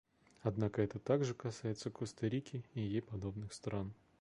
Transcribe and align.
Однако 0.41 0.81
это 0.81 0.97
также 0.97 1.35
касается 1.35 1.91
Коста-Рики 1.91 2.63
и 2.73 2.81
ей 2.81 3.03
подобных 3.03 3.53
стран. 3.53 3.93